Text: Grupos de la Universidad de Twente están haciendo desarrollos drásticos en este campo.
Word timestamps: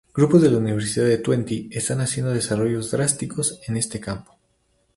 Grupos 0.15 0.41
de 0.41 0.49
la 0.49 0.57
Universidad 0.57 1.05
de 1.05 1.19
Twente 1.19 1.67
están 1.69 2.01
haciendo 2.01 2.33
desarrollos 2.33 2.89
drásticos 2.89 3.61
en 3.67 3.77
este 3.77 3.99
campo. 3.99 4.35